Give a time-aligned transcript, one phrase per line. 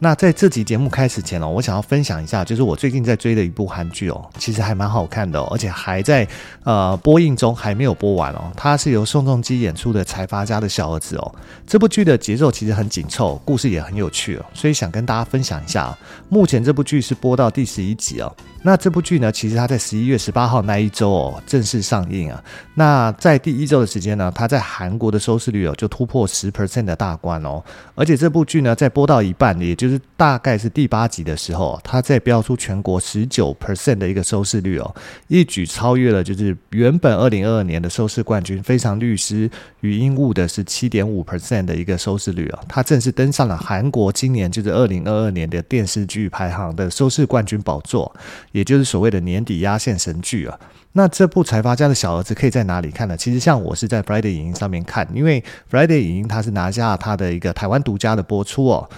[0.00, 6.28] 那在这集节目开始前哦，我想要分享一下，就是我最近在追的一部韩剧哦，其实还蛮好看的哦，而且还在
[6.64, 8.52] 呃播映中，还没有播完哦。
[8.54, 11.34] 它是由宋仲基演出的《财阀家的小儿子》哦。
[11.66, 15.96] 这部剧的节奏其实很紧凑，故事也很有趣哦，所以想跟大家分享一下。
[16.28, 18.30] 目前这部剧是播到第十一集哦。
[18.62, 22.42] 那这部剧呢，其实它在十一月十八号那一周哦正式上映啊。
[22.74, 27.62] 那在第一周的时间呢，它在韩国的收视率哦就突破十 percent 的大关哦。
[27.94, 34.94] 而且这部剧呢，在播到一半，也就就是大概是第八集的时候，它在飙出全国十九 percent 的一个收视率哦，
[35.28, 42.58] 一举超越了就是原本二零二二年的收视冠军《非常律师禹英物》的是七点五 percent 的一个收视率哦。
[42.66, 48.10] 它正式登上了韩国今年就是二零二二年的电视剧排行的收视冠军宝座。
[48.52, 50.58] 也就是所谓的年底压线神剧啊，
[50.92, 53.14] 那这部财阀家的小儿子可以在哪里看呢？
[53.14, 58.88] 其实像我是在 Friday 影音上面看，因为 Friday 影音它是拿下它的一个台湾独家的播出哦。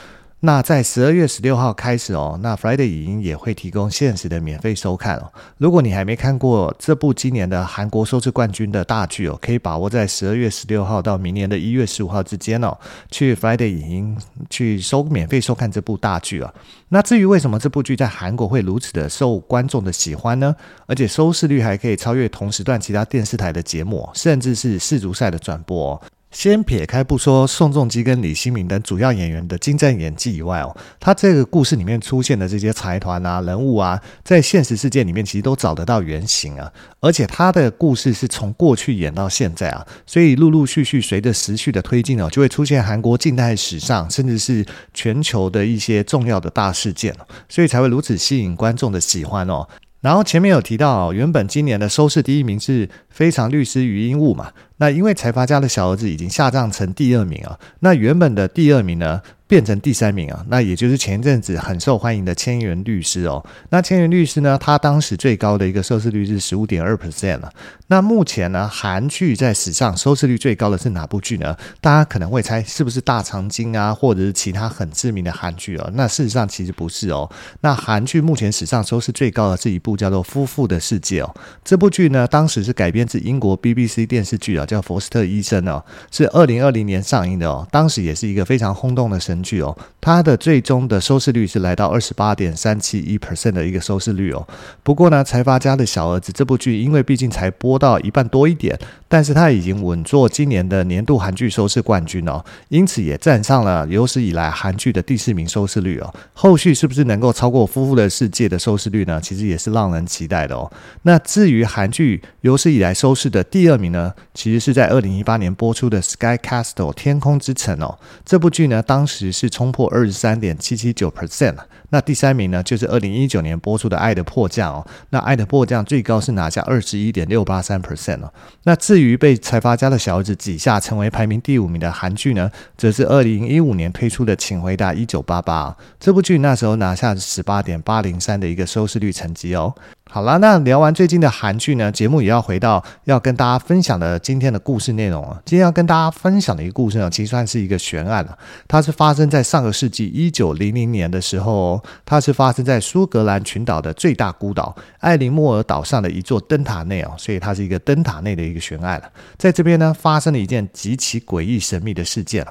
[0.47, 5.33] 那在十二月十六号开始哦，那 Friday 影音也会提供限时的免费收看哦。
[5.59, 12.79] 如果你还没看过这部今年的韩国收视冠军的大剧哦，可以把握在十二月十六号到明年的一月十五号之间哦，
[13.11, 16.55] 去 Friday 影音去收免费收看这部大剧啊。
[16.91, 20.55] 那至于为什么这部剧在韩国会如此的受观众的喜欢呢？
[20.87, 26.03] 而且收视率还可以超越同时段其他电视台的节目，甚至是世足赛的转播哦。
[26.37, 36.71] 先撇开不说宋仲基跟李新民等主要演员的精湛演技以外哦，他这个故事里面出现的这些财团啊、人物啊，在现实世界里面其实都找得到原型啊，
[37.01, 44.63] 而且他的故事是从过去演到现在啊，所以陆陆续续随着时序的推进哦，就会出现韩国近代史上甚至是
[44.93, 47.17] 全球的一些重要的大事件，
[47.49, 49.67] 所以才会如此吸引观众的喜欢哦。
[50.07, 63.45] 然后前面有提到，原本今年的收视第一名是非常律师余英物嘛，那因为财阀家的小儿子已经下葬成第二名啊，那原本的第二名呢，变成第三名啊，那也就是前一阵子很受欢迎的《千元律师》哦。
[63.71, 67.53] 那《千元律师》呢，它当时最高的一个收视率是十五点二 percent 了。
[67.87, 71.57] 那目前呢，韩剧在史上收视率最高的是哪部剧呢？
[71.81, 75.89] 大家可能会猜是不是《大长今》啊，或者是其他很知名的韩剧哦？
[75.95, 77.31] 那事实上其实不是哦。
[77.61, 81.33] 那韩剧目前史上收视最高的是一部叫做《夫妇的世界》哦。
[81.65, 87.65] 这部剧呢，当时是改编自英国 BBC 电视剧啊，叫《佛斯特医生》哦，是二零二零年上映的哦。
[87.71, 89.36] 当时也是一个非常轰动的神。
[89.43, 94.47] 剧哦，它的最终的收视率是来到二十八点三七一 percent 的一个收视率哦。
[94.83, 106.15] 不过呢，财阀家的小儿子这部剧，因为毕竟才播到一半多一点，但是它已经稳坐今年的年度韩剧收视冠军哦，因此也站上了有史以来韩剧的第四名收视率哦。
[106.35, 109.21] 后续是不是能够超过《夫妇的世界》的收视率呢？
[109.21, 110.71] 其实也是让人期待的哦。
[111.03, 117.99] 那至于韩剧有史以来收视的第二名呢，其实是在二零一八年播出的《Sky Castle》天空之城哦。
[118.25, 121.67] 这部剧呢，当时是冲破二十三点七七九 percent 了。
[121.91, 124.87] 那第三名呢，就是二零一九年播出的《爱的迫降》哦。
[125.11, 128.33] 那《爱的迫降》最高是拿下二十一点六八三 percent 哦。
[128.65, 135.71] 那至于被财阀家的小儿子挤下成为排名第五名的韩剧呢，则是二零一五年推出的《请回答一九八八》。
[136.01, 139.75] 这部剧那时候拿下十八点八零三的一个收视率成绩哦。
[140.09, 145.43] 好啦，那聊完最近的韩剧呢，节目也要回到要跟大家分享的今天的故事内容了。
[145.45, 148.39] 今天要跟大家分享的一个故事呢，其实算是一个悬案了。
[148.69, 159.11] 它是发生在上个世纪一九零零年的时候，它是发生在苏格兰群岛的最大孤岛艾琳莫尔岛上的一座灯塔内哦，所以它是一个灯塔内的一个悬案了。
[159.37, 162.47] 在这边呢，发生了一件极其诡异神秘的事件。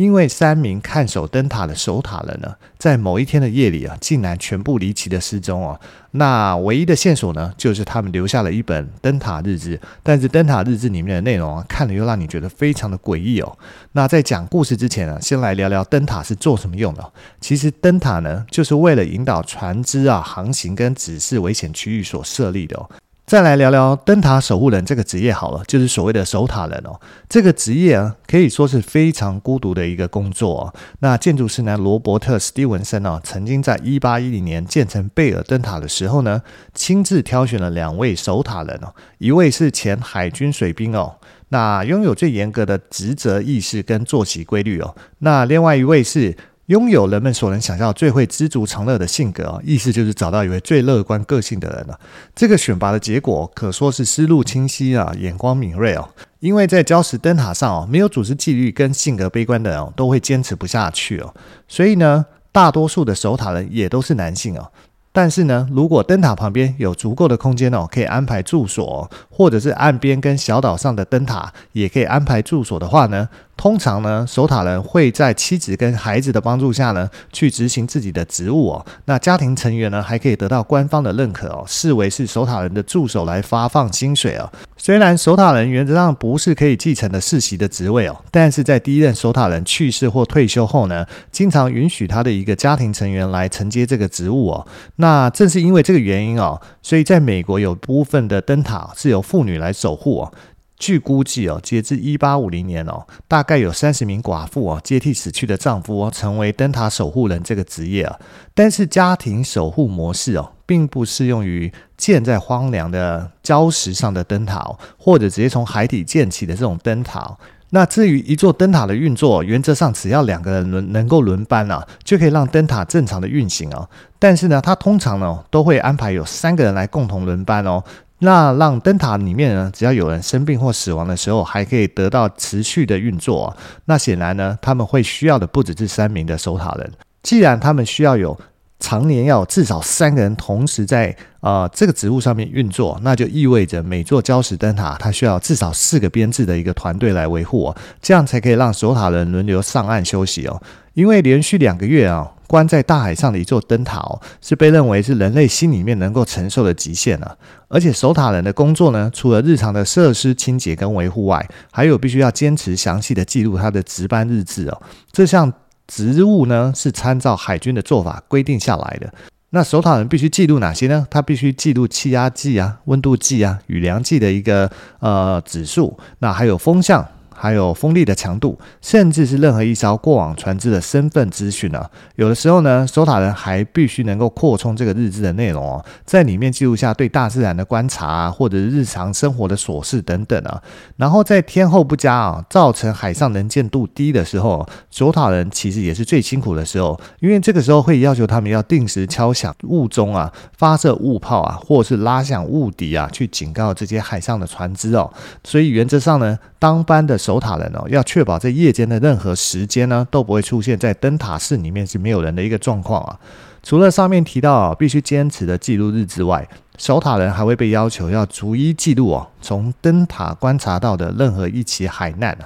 [0.00, 5.78] 因为三名看守灯塔的守塔人呢，在某一天的夜里啊，竟然全部离奇的失踪哦。
[6.12, 9.78] 那唯一的线索呢，就是他们留下了一本灯塔日志。
[10.02, 13.58] 但是灯塔日志里面的内容啊，看了又让你觉得非常的诡异哦。
[13.92, 17.12] 那在讲故事之前呢，先来聊聊灯塔是做什么用的。
[17.38, 22.88] 其实灯塔呢，就是为了引导船只啊航行跟指示危险区域所设立的哦。
[23.30, 26.98] 再来聊聊灯塔守护人这个职业好了，就是所谓的守塔人哦。
[27.28, 30.74] 这个职业啊，可以说是非常孤独的一个工作哦。
[30.98, 36.42] 那建筑师呢，罗伯特·史蒂文森哦，曾经在一八一零年建成贝尔灯塔的时候呢，
[36.74, 41.14] 亲自挑选了两位守塔人哦，一位是前海军水兵哦，
[41.50, 44.96] 那拥有最严格的职责意识跟作息规律哦。
[45.18, 46.36] 那另外一位是。
[46.70, 51.98] 拥有人们所能想象最会知足常乐的性格啊，意思就是找到一位最乐观个性的人了。
[52.32, 56.08] 这个选拔的结果可说是思路清晰啊，眼光敏锐哦。
[56.38, 61.34] 因为在礁石灯塔上哦，没有组织纪律跟性格悲观的人哦，都会坚持不下去哦。
[61.66, 64.70] 所以呢，大多数的守塔人也都是男性哦。
[65.12, 73.28] 但是呢，如果灯塔旁边有足够的空间哦，可以安排住所，或者是岸边跟小岛上的灯塔也可以安排住所的话呢，
[73.60, 78.86] 通常呢，守塔人会在妻子跟孩子的帮助下呢，去执行自己的职务哦。
[79.04, 84.50] 那家庭成员呢，还可以得到官方的认可哦，视为是守塔人的助手来发放薪水哦。
[84.78, 94.66] 虽然守塔人原则上不是可以继承的世袭的职位哦，但是在第一任守塔人去世或退休后呢，经常允许他的一个家庭成员来承接这个职务哦。
[94.96, 100.32] 那正是因为这个原因哦，所以在美国有部分的灯塔是由妇女来守护哦。
[100.80, 108.18] 据估计哦，截至一八五零年哦，大概有三十名寡妇哦，接替死去的丈夫哦，成为灯塔守护人这个职业啊。
[108.54, 117.36] 但是家庭守护模式哦，并不适用于建在荒凉的礁石上的灯塔哦，或者直接从海底建起的这种灯塔。
[117.72, 123.88] 那至于一座灯塔的运作，原则上只要两个人轮能够轮班啊，就可以让灯塔正常的运行哦。
[124.18, 127.84] 但是呢，它通常呢都会安排有三个人来共同轮班哦。
[128.20, 133.56] 那让灯塔里面呢，只要有人生病或死亡的时候，还可以得到持续的运作。
[133.86, 136.92] 那显然呢，他们会需要的不只是三名的守塔人。
[137.22, 138.38] 既然他们需要有
[138.80, 150.60] 常年要至少三个人同时在呃这个职务上面运作，那就意味着每座礁石灯塔它需要至少四个编制的一个团队来维护哦，这样才可以让守塔人轮流上岸休息哦。
[150.94, 152.32] 因为连续两个月啊。
[152.50, 157.38] 关在大海上的一座灯塔哦，是被认为是人类心里面能够承受的极限了。
[157.68, 164.82] 而且守塔人的工作呢，除了日常的设施清洁跟维护外，还有必须要坚持详细的记录他的值班日志哦。
[165.12, 165.52] 这项
[165.90, 169.12] 职务呢，是参照海军的做法规定下来的。
[169.50, 171.04] 那守塔人必须记录哪些呢？
[171.10, 174.70] 他必须记录气压计啊、温度计啊、雨量计的一个
[175.00, 177.04] 呃指数，那还有风向。
[177.40, 181.90] 还有风力的强度，甚至是任何一艘过往船只的身份资讯啊。
[182.16, 190.62] 有的时候呢，守塔人还必须能够扩充这个日志的内容哦，在里面记录下对大自然的观察啊，或者日常生活的琐事等等啊。
[190.96, 205.10] 然后在天候不佳啊，造成海上能见度低的时候，守塔人其实也是最辛苦的时候，因为这个时候会要求他们要定时敲响雾钟啊，发射雾炮啊，或是拉响雾笛啊，去警告这些海上的船只哦。
[205.44, 213.16] 所以原则上呢，当班的守守塔人哦，要确保在夜间的任何时间呢，都不会出现在灯塔室里面是没有人的一个状况啊。
[213.62, 222.36] 除了上面提到，必须坚持的记录日之外，守塔人还会被要求要逐一记录哦，从灯塔观察到的任何一起海难，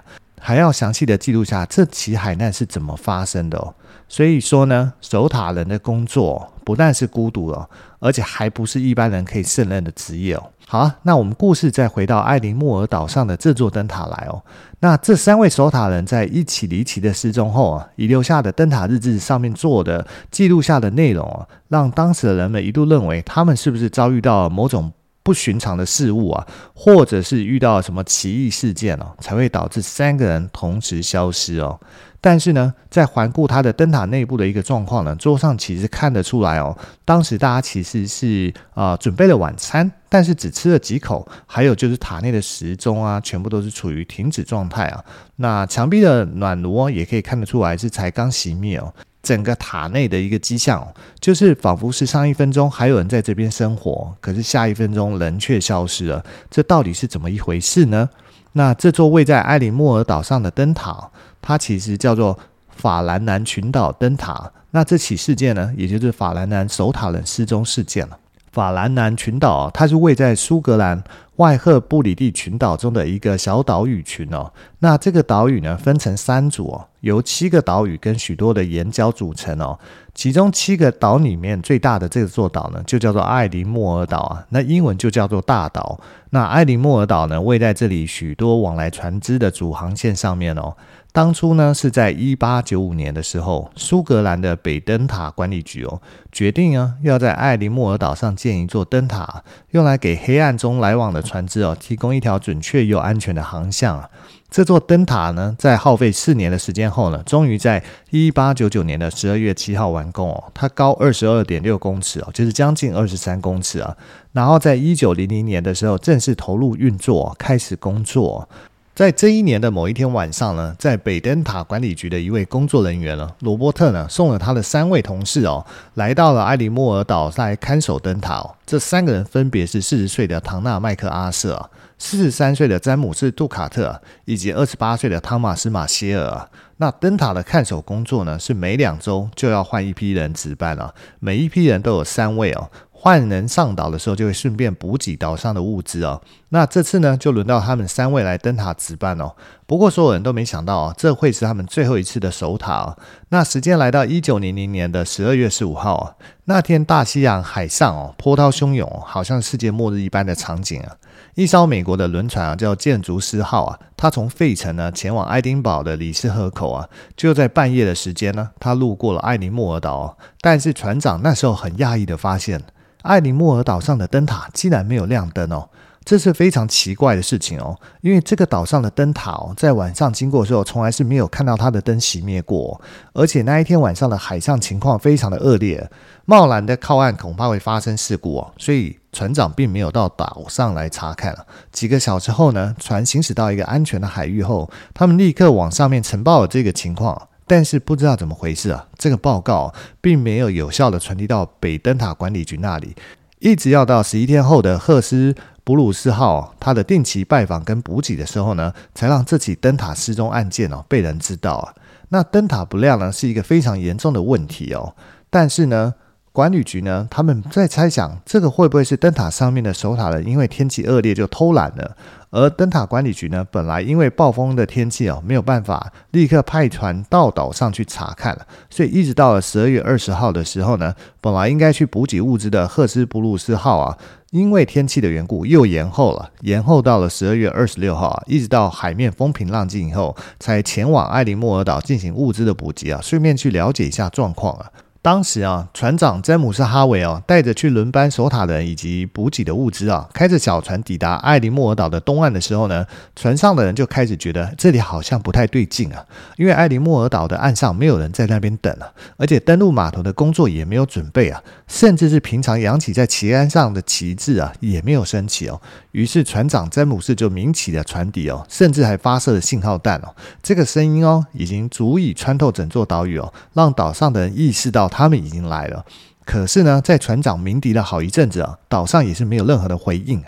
[0.46, 3.73] 还要详细的记录下这起海难是怎么发生的哦。
[4.06, 7.67] 所以说呢，守塔人的工作不但是孤独哦，
[7.99, 10.50] 而且还不是一般人可以胜任的职业哦。
[10.67, 14.43] 好，那我们故事再回到艾琳莫尔岛上的这座灯塔来哦。
[14.81, 24.93] 那这三位守塔人在一起离奇的失踪后啊，遗留下的灯塔日志上面做的记录下的内容啊，让当时的人们一度认为他们是不是遭遇到了某种
[25.25, 31.81] 不寻常的事物啊，或者是遇到什么奇异事件哦，才会导致三个人同时消失哦。
[32.21, 45.04] 但是呢，在环顾他的灯塔内部的一个状况呢，桌上其实看得出来哦，当时大家其实是啊、准备了晚餐，但是只吃了几口，还有就是塔内的时钟啊，全部都是处于停止状态啊。
[45.37, 48.93] 那墙壁的暖炉也可以看得出来是才刚熄灭哦。
[49.25, 50.87] 整个塔内的一个迹象，
[51.19, 58.11] 就是仿佛是上一分钟还有人在这边生活，可是下一分钟人却消失了，这到底是怎么一回事呢？
[58.52, 61.11] 那这座位在埃里莫尔岛上的灯塔，
[61.43, 62.38] 它其实叫做
[62.69, 64.52] 法兰南群岛灯塔。
[64.71, 68.19] 那这起事件呢，也就是法兰南守塔人失踪事件了。
[68.54, 71.02] 法兰南群岛，它是位在苏格兰
[71.37, 74.52] 外赫布里蒂群岛中的一个小岛屿群哦。
[74.78, 79.76] 那这个岛屿呢，分成三组哦，由七个岛屿跟许多的岩礁组成哦。
[80.14, 84.46] 其中七个岛里面最大的这座岛呢，就叫做艾琳莫尔岛啊。
[84.50, 85.99] 那英文就叫做大岛。
[86.30, 90.76] 那艾琳莫尔岛呢，位在这里许多往来船只的主航线上面哦。
[91.14, 96.02] 当初呢，是在一八九五年的时候，苏格兰的北灯塔管理局哦，
[96.33, 104.11] 决定啊，要在艾琳莫尔岛上建一座灯塔，用来给黑暗中来往的船只哦，提供一条准确又安全的航向啊。
[104.50, 107.80] 这座灯塔呢，在耗费四年的时间后呢，终于在
[108.11, 110.42] 一八九九年的十二月七号完工哦。
[110.52, 113.97] 它高二十二点六公尺哦，就是将近二十三公尺啊。
[114.33, 118.49] 然后在一九零零年的时候正式投入运作，开始工作。
[118.95, 128.55] 在这一年的某一天晚上呢，在北灯塔管理局的一位工作人员呢，罗伯特呢，送了他的三位同事哦，来到了埃里莫尔岛来看守灯塔哦。
[128.65, 136.49] 这三个人分别是四十岁的唐纳麦克阿瑟、四十三岁的詹姆斯杜卡特以及二十八岁的汤马斯马歇尔。
[136.77, 142.71] 那灯塔的看守工作呢，是每两周就要换一批人值班了，每一批人都有三位哦。
[143.04, 146.23] 换人上岛的时候，就会顺便补给岛上的物资哦。
[146.49, 149.34] 那这次呢，就轮到他们三位来灯塔值班哦。
[149.66, 152.96] 不过所有人都没想到哦，这会是他们最后一次的守塔哦。
[153.28, 156.14] 那时间来到一九零零年的十二月十五号啊，
[156.46, 160.96] 那天大西洋海上哦，波涛汹涌，好像世界末日一般的场景啊。
[161.34, 170.16] 一艘美国的轮船啊，叫建筑师号啊，它从费城呢前往爱丁堡的里斯河口啊，就在半夜的时间呢，它路过了埃里莫尔岛。
[170.40, 172.62] 但是船长那时候很讶异的发现。
[173.04, 175.68] 埃里莫尔岛上的灯塔竟然没有亮灯哦，
[176.04, 177.78] 这是非常奇怪的事情哦。
[178.00, 182.80] 因为这个岛上的灯塔哦，在晚上经过的时候，从来是没有看到它的灯熄灭过。
[183.12, 185.88] 而且那一天晚上的海上情况非常的恶劣，
[186.25, 188.52] 贸然的靠岸恐怕会发生事故哦。
[188.58, 191.37] 所以船长并没有到岛上来查看。
[191.73, 197.28] 几个小时后呢，船行驶到一个安全的海域后，他们立刻往上面呈报了这个情况。
[197.47, 202.95] 但是不知道怎么回事啊，这个报告并没有有效的传递到北灯塔管理局那里，
[203.39, 211.75] 一直要到十一天后的赫斯布鲁斯号它的定期拜访跟补给的时候呢，才让这起灯塔失踪案件哦被人知道啊。
[212.09, 214.95] 那灯塔不亮呢是一个非常严重的问题哦，
[215.31, 215.95] 但是呢。
[216.35, 221.97] 管理局呢，他们在猜想这个会不会是灯塔上面的守塔人因为天气恶劣就偷懒了，
[222.31, 233.97] 而灯塔管理局呢，本来因为暴风的天气哦，没有办法立刻派船到岛上去查看了，所以一直到了十二月二十号的时候呢，本来应该去补给物资的赫斯布鲁斯号啊，
[234.33, 244.67] 因为天气的缘故又延后了，延后到了十二月二十六号啊，一直到海面风平浪静以后，才前往艾琳莫尔岛进行物资的补给啊，顺便去了解一下状况啊。
[245.04, 256.02] 当时啊，船长詹姆斯哈维哦，带着去轮班守塔的人以及补给的物资啊，开着小船抵达埃里莫尔岛的东岸的时候呢，船上的人就开始觉得这里好像不太对劲啊，
[256.38, 265.61] 因为埃里莫尔岛的岸上没有人在那边等啊，而且登陆码头的工作也没有准备啊，甚至是平常扬起在旗杆上的旗帜啊，也没有升起哦。
[265.92, 274.90] 于是船长詹姆斯就鸣起了船笛哦，甚至还发射了信号弹哦，这个声音哦，已经足以穿透整座岛屿哦，让岛上的人意识到。
[274.97, 275.85] 他们已经来了，
[276.25, 280.23] 可是呢，在船长鸣笛了好一阵子啊，岛上也是没有任何的回应，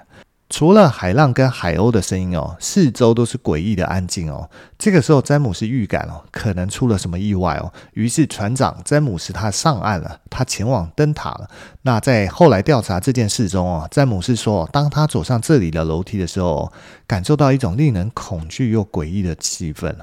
[0.51, 4.51] 除了海浪跟海鸥的声音哦，四周都是诡异的安静哦。
[4.77, 11.49] 这个时候，詹姆斯预感哦，可能出了什么意外哦，于是船长詹姆斯他上岸了，他前往灯塔了。
[11.83, 16.73] 那在后来调查这件事中哦，詹姆斯说，当他走上这里的楼梯的时候，
[17.07, 19.95] 感受到一种令人恐惧又诡异的气氛。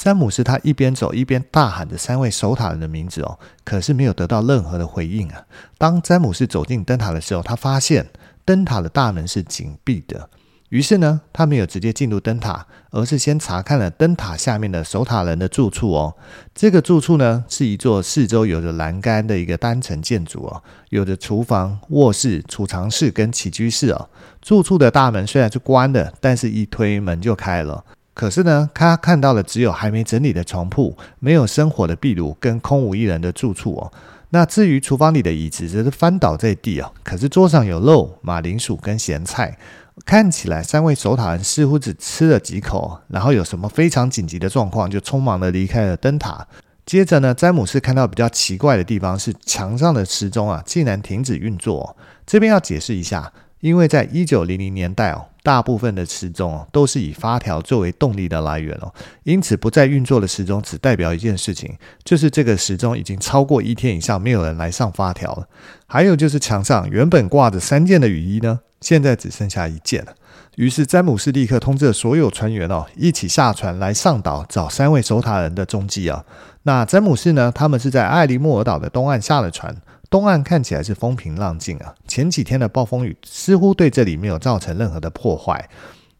[0.00, 5.44] 詹姆斯他一边走一边大喊着三位守塔人的名字哦，可是没有得到任何的回应啊。
[5.76, 8.08] 当詹姆斯走进灯塔的时候，他发现
[8.46, 10.30] 灯塔的大门是紧闭的。
[10.70, 16.16] 于是呢，他没有直接进入灯塔，而是先查看了灯塔下面的守塔人的住处哦。
[16.54, 24.08] 这个住处呢，是一座四周有着栏杆的一个单层建筑哦，有着厨房、卧室、储藏室跟起居室哦。
[24.40, 27.84] 住处的大门虽然是关的，但是一推门就开了。
[28.12, 33.92] 可是呢，他看到了只有还没整理的床铺，没有生火的壁炉，跟空无一人的住处哦。
[34.30, 36.92] 那至于厨房里的椅子，则是翻倒在地哦。
[37.02, 39.56] 可是桌上有肉、马铃薯跟咸菜，
[40.04, 46.46] 看起来三位守塔人似乎只吃了几口，然后有什么非常紧急的状况，就匆忙的离开了灯塔。
[46.84, 51.96] 接着呢，詹姆斯看到比较奇怪的地方是墙上的时钟啊，竟然停止运作。
[52.26, 53.32] 这边要解释一下。
[53.60, 58.92] 因为在一九零零年代哦，大部分的时钟哦都是以发条作为动力的来源哦，
[59.24, 65.46] 因此不再运作的时钟只代表一件事情，就是这个时钟已经超过一天以上没有人来上发条了。
[65.86, 70.14] 还有就是墙上原本挂着三件的雨衣呢，现在只剩下一件了。
[70.56, 76.24] 于是詹姆斯立刻通知了所有船员哦，一起下船来上岛找三位守塔人的踪迹啊。
[76.64, 79.74] 那詹姆斯呢，他们是在埃里莫尔岛的东岸下了船。
[80.10, 85.68] 东岸看起来是风平浪静啊，前几天的暴风雨似乎对这里没有造成任何的破坏，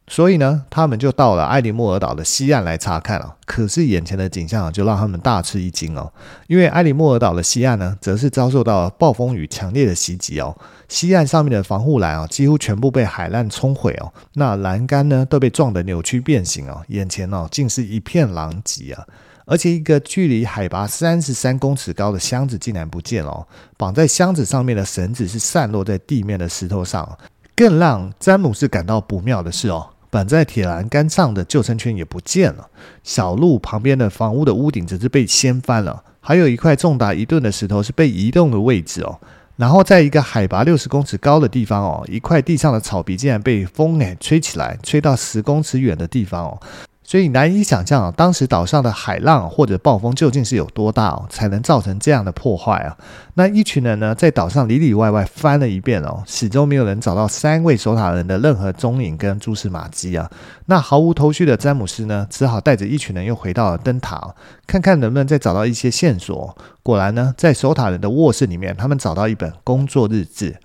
[0.06, 3.34] 所以呢，他们就到了埃里莫尔岛的西岸来查看了。
[3.44, 6.12] 可是眼前的景象啊就让他们大吃一惊哦，
[6.46, 10.56] 因为埃里莫尔岛的西岸呢，则是遭受到了暴风雨强烈的袭击哦，
[10.88, 19.04] 西岸上面的防护栏啊，几乎全部被海浪冲毁哦，那栏杆呢都被撞得扭曲变形哦，眼前哦竟是一片狼藉啊。
[19.50, 23.44] 而且一个距离海拔三十三公尺高的箱子竟然不见了，
[23.76, 27.18] 绑在箱子上面的绳子是散落在地面的石头上。
[27.56, 32.68] 更让詹姆斯感到不妙的是哦，绑在铁栏杆上的救生圈也不见了，
[33.02, 39.18] 小路旁边的房屋的屋顶则是被掀翻了，还有一块重达一吨的石头是被移动的位置哦。
[39.56, 46.60] 然后在一个海拔六十公尺高的地方哦，一块地上的草皮竟然被风给吹起来，吹到十公尺远的地方哦。
[47.10, 52.96] 所以难以想象啊，当时岛上的海浪或者暴风究竟是有多大，才能造成这样的破坏啊？
[53.34, 60.30] 那一群人呢，在岛上里里外外翻了一遍哦，始终没有人找到三位守塔人的任何踪影跟蛛丝马迹啊。
[60.66, 64.32] 那毫无头绪的詹姆斯呢，只好带着一群人又回到了灯塔，
[64.68, 66.56] 看看能不能再找到一些线索。
[66.84, 70.56] 果然呢，在守塔人的卧室里面，他们找到一本工作日志。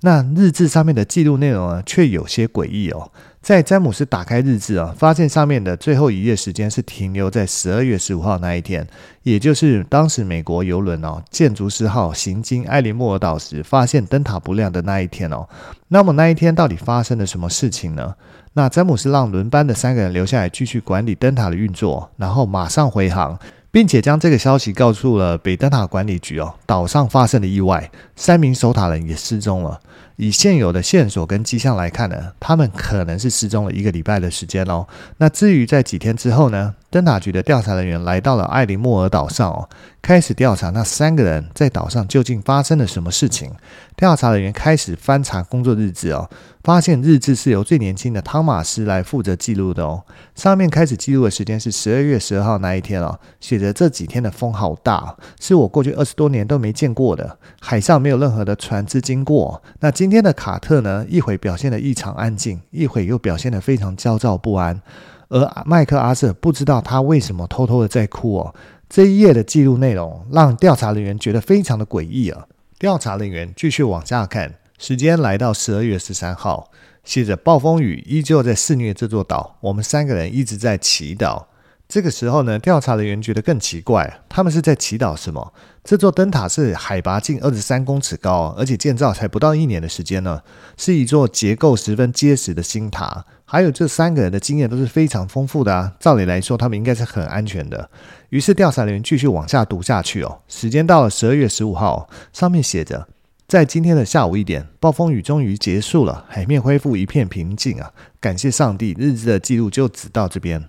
[0.00, 3.12] 那日志上面的记录内容呢，却有些诡异哦。
[3.42, 8.86] 在詹姆斯打开日志啊，发现上面的最后一页时间是停留在十二月十五号那一天，
[9.24, 15.48] 也就是当时美国邮轮哦建筑师号行经艾琳莫尔岛时，发现灯塔不亮的那一天哦。
[15.88, 18.14] 那么那一天到底发生了什么事情呢？
[18.52, 23.36] 那詹姆斯让轮班的三个人留下来继续管理灯塔的运作，然后马上回航，
[23.72, 26.54] 并且将这个消息告诉了北灯塔管理局哦。
[26.64, 29.80] 岛上发生了意外，三名守塔人也失踪了。
[30.16, 34.86] 以现有的线索跟迹象来看呢，他们可能是失踪了一个礼拜的时间哦。
[35.18, 39.68] 那至于在几天之后呢，灯塔局的调查人员来到了艾林莫尔岛上哦，
[40.00, 43.50] 开始调查那三个人在岛上究竟发生了什么事情。
[43.96, 46.28] 调查人员开始翻查工作日志哦，
[46.64, 50.02] 发现日志是由最年轻的汤马斯来负责记录的哦。
[50.34, 59.62] 上面开始记录的时间是十二月十二号那一天哦，写着这几天的风好大，是我过去二十多年都没见过的，海上没有任何的船只经过。
[59.80, 64.82] 那今天的卡特呢，一会表现得异常安静，一会又表现得非常焦躁不安。
[65.28, 68.52] 而麦克阿瑟不知道他为什么偷偷的在哭哦。
[68.88, 72.48] 这一页的记录内容让调查人员觉得非常的诡异啊。
[72.80, 76.72] 调查人员继续往下看，时间来到十二月十三号，
[77.04, 81.44] 写着暴风雨依旧在肆虐这座岛，我们三个人一直在祈祷。
[81.88, 85.52] 这个时候呢，调查人员觉得更奇怪，他们是在祈祷什么？
[85.84, 90.40] 这座灯塔是海拔近二十三公尺高，而且建造才不到一年的时间呢，
[90.76, 93.24] 是一座结构十分结实的新塔。
[93.44, 97.90] 还有这三个人的经验都是非常丰富的啊，照理来说，他们应该是很安全的。
[98.28, 103.08] 于是调查人员继续往下读下去哦，时间到了十二月十五号，上面写着，
[103.48, 110.62] 在今天的下午一点，暴风雨终于结束了，海面恢复一片平静啊，感谢上帝，日志的记录就只到这边。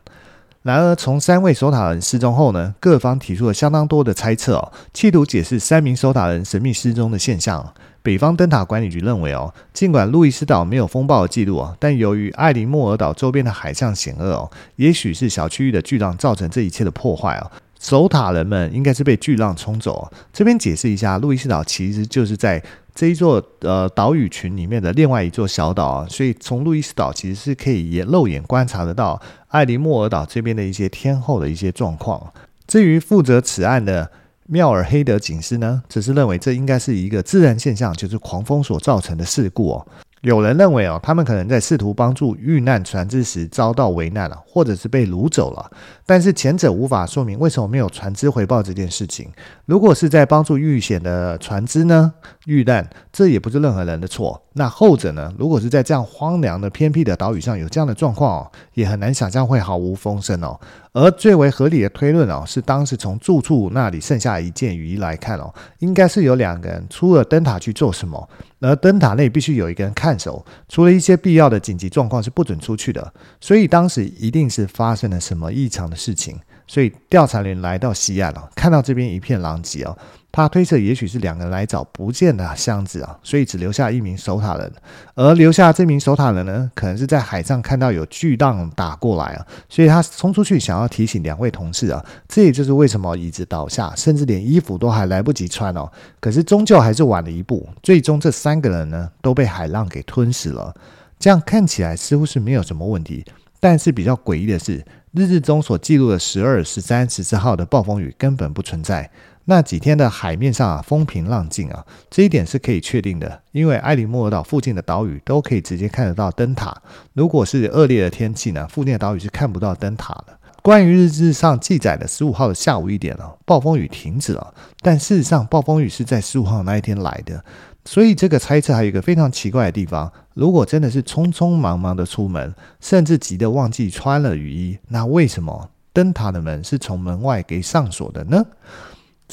[0.64, 7.74] 然而，从三位守塔人失踪后呢，各方提出了相当多的猜测哦，企图解释三名守塔人神秘失踪的现象。
[8.02, 17.52] 北方灯塔管理局认为哦，尽管路易斯岛没有风暴的记录哦，但由于艾琳莫尔岛周边的海上险恶哦，也许是小区域的巨浪造成这一切的破坏哦。
[17.84, 20.10] 守塔人们应该是被巨浪冲走。
[20.32, 22.64] 这边解释一下，路易斯岛其实就是在
[22.96, 32.32] 这一座呃岛屿群里面的另外一座小岛，所以从路易斯岛其实是可以也肉眼观察得到艾琳莫尔岛这边的一些天候的一些状况。
[32.66, 34.10] 至于负责此案的
[34.48, 39.88] 妙尔黑德警司呢，只是认为这应该是一个自然现象，就是狂风所造成的事故哦。
[40.24, 45.70] 有人认为哦，他们可能在试图帮助遇难船只时遭到危难了，或者是被掳走了。
[46.06, 49.30] 但是前者无法说明为什么没有船只回报这件事情。
[49.66, 52.14] 如果是在帮助遇险的船只呢，
[52.46, 54.42] 遇难，这也不是任何人的错。
[54.56, 55.34] 那后者呢？
[55.38, 60.60] 如果是在这样荒凉的偏僻的岛屿上有这样的状况哦，也很难想象会毫无风声哦。
[60.92, 68.30] 而最为合理的推论哦，是当时从住处那里剩下一件雨衣来看哦，应该是有两个人出了灯塔去做什么。
[68.60, 73.14] 而灯塔内必须有一个人看守，除了一些必要的紧急状况是不准出去的。
[73.42, 76.40] 所以当时一定是发生了什么异常的事情。
[76.68, 79.98] 所以调查员来到西岸了，看到这边一片狼藉哦，
[80.32, 84.72] 他推测也许是两个人来找不见的箱子啊，所以只留下一名守塔人。
[85.14, 92.04] 而留下这名守塔人呢，可能是在海上看到有巨浪打过来啊，所以他冲出去想要提醒两位同事啊。
[92.28, 95.92] 这也就是为什么椅子倒下，甚至连衣服都还来不及穿哦。
[96.20, 100.74] 可是终究还是晚了一步，最终这三个人呢都被海浪给吞噬了。
[101.20, 103.24] 这样看起来似乎是没有什么问题，
[103.64, 104.84] 但是比较诡异的是。
[105.14, 109.12] 日志中所记录的十二、十三、十四号的暴风雨根本不存在。
[109.46, 116.76] 那几天的海面上啊，风平浪静啊，这一点是可以确定的，因为埃里莫尔岛附近的岛屿都可以直接看得到灯塔。
[117.14, 120.36] 如果是恶劣的天气呢，附近的岛屿是看不到灯塔的。
[120.64, 127.46] 关于日志上记载的十五号的下午一点啊，暴风雨停止了，但事实上暴风雨是在十五号那一天来的。
[127.86, 138.46] 所以这个猜测还有一个非常奇怪的地方：如果真的是匆匆忙忙的出门，甚至急得忘记穿了雨衣，那为什么灯塔的门是从门外给上锁的呢？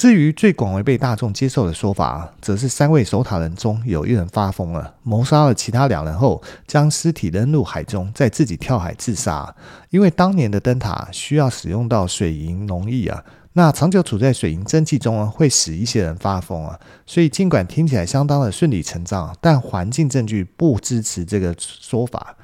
[0.00, 9.54] 至于最广为被大众接受的说法，则是三位守塔人中有一人发疯了，谋杀了其他两人后，将尸体扔入海中，再自己跳海自杀。
[9.90, 16.80] 因为当年的灯塔需要使用到水银溶液啊，那长久处在水银蒸汽中呢，会使一些人发疯啊。
[17.04, 22.34] 所以尽管听起来相当的顺理成章，但环境证据不支持这个说法。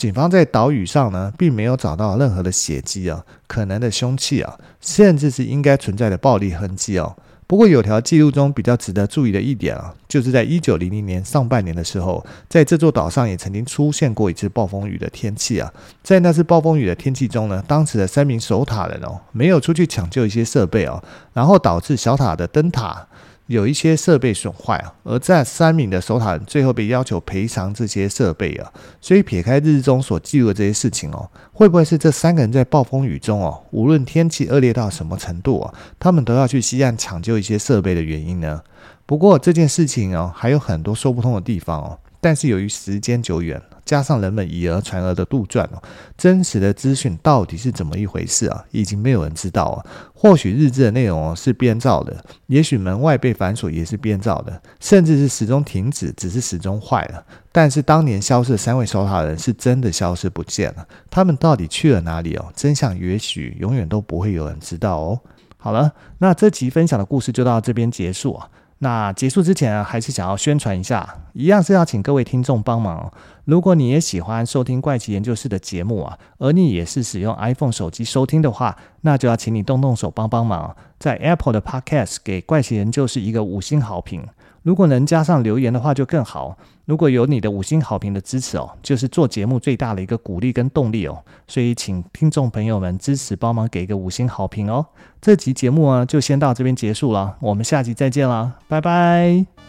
[0.00, 7.14] 警方在岛屿上呢，并没有找到任何的血迹啊，可能的凶器啊，甚至是应该存在的暴力痕迹哦。
[7.46, 15.70] 不过有条记录中比较值得注意的一点啊，就是在一九零零年上半年的时候，在这座岛上也曾经出现过一次暴风雨的天气啊。
[16.02, 23.06] 在那次暴风雨的天气中呢，当时的三名守塔人哦，没有出去抢救一些设备哦，然后导致小塔的灯塔。
[23.50, 38.62] 有一些设备损坏啊，而在三名的守塔人最后被要求赔偿这些设备啊，所以撇开日中所记录的这些事情哦，会不会是这三个人在暴风雨中哦，无论天气恶劣到什么程度啊，他们都要去西岸抢救一些设备的原因呢？
[39.04, 41.98] 不过这件事情哦，还有很多说不通的地方哦。
[42.20, 45.82] 但是由于时间久远，加上人们以讹传讹的杜撰哦，
[46.18, 48.64] 真实的资讯到底是怎么一回事啊？
[48.70, 49.84] 已经没有人知道啊。
[50.14, 57.24] 或许日志的内容是编造的，也许门外被反锁也是编造的，甚至是时钟停止只是时钟坏了。
[57.50, 62.52] 但是当年消失的三位守塔人是真的消失不见了，他们到底去了哪里哦？
[62.54, 65.20] 真相也许永远都不会有人知道哦。
[65.56, 68.48] 好了，那这集分享的故事就到这边结束啊。
[68.82, 73.12] 那结束之前，还是想要宣传一下，一样是要请各位听众帮忙。
[73.44, 84.26] 如果你也喜欢收听怪奇研究室的节目啊，而你也是使用 iPhone 手机收听的话，那就要请你动动手帮帮忙，在 Apple 的 Podcast 给怪奇研究室一个五星好评。
[84.62, 86.56] 如果能加上留言的话就更好。
[86.84, 91.22] 如果有你的五星好评的支持哦，就是做节目最大的一个鼓励跟动力哦。
[91.46, 94.84] 所以请听众朋友们支持帮忙给一个五星好评哦。
[95.20, 99.59] 这集节目啊就先到这边结束了，我们下集再见啦，拜拜。